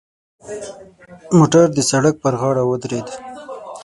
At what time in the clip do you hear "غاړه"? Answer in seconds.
2.41-2.63